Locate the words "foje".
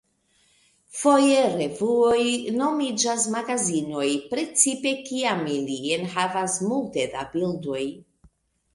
1.01-1.43